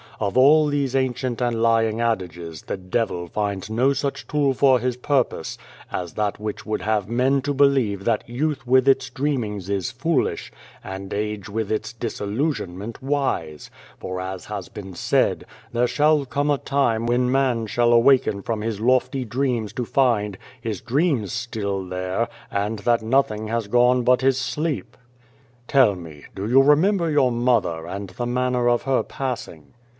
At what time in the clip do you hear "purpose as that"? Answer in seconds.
4.97-6.39